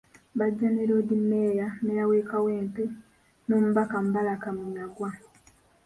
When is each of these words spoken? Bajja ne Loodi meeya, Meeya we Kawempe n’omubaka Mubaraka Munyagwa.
Bajja 0.39 0.67
ne 0.71 0.83
Loodi 0.89 1.15
meeya, 1.29 1.67
Meeya 1.83 2.03
we 2.09 2.17
Kawempe 2.29 2.83
n’omubaka 3.47 3.95
Mubaraka 4.03 4.47
Munyagwa. 4.57 5.09